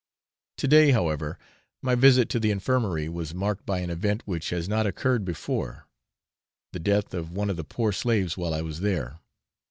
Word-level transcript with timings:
To 0.57 0.67
day, 0.67 0.89
however, 0.89 1.37
my 1.83 1.93
visit 1.93 2.27
to 2.29 2.39
the 2.39 2.49
infirmary 2.49 3.07
was 3.07 3.35
marked 3.35 3.67
by 3.67 3.81
an 3.81 3.91
event 3.91 4.23
which 4.25 4.49
has 4.49 4.67
not 4.67 4.87
occurred 4.87 5.23
before 5.23 5.85
the 6.73 6.79
death 6.79 7.13
of 7.13 7.29
one 7.31 7.51
of 7.51 7.55
the 7.55 7.63
poor 7.63 7.91
slaves 7.91 8.35
while 8.35 8.55
I 8.55 8.61
was 8.63 8.79
there. 8.79 9.19